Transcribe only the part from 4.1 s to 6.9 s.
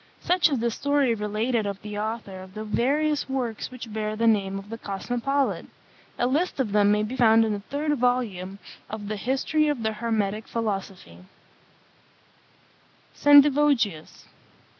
the name of the Cosmopolite. A list of